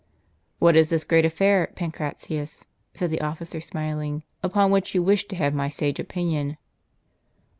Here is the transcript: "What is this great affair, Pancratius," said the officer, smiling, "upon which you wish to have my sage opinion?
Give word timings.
"What 0.57 0.75
is 0.75 0.89
this 0.89 1.03
great 1.03 1.25
affair, 1.25 1.71
Pancratius," 1.75 2.65
said 2.95 3.11
the 3.11 3.21
officer, 3.21 3.61
smiling, 3.61 4.23
"upon 4.41 4.71
which 4.71 4.95
you 4.95 5.03
wish 5.03 5.25
to 5.27 5.35
have 5.35 5.53
my 5.53 5.69
sage 5.69 5.99
opinion? 5.99 6.57